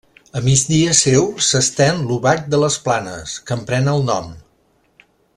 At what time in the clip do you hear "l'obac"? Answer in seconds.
2.07-2.41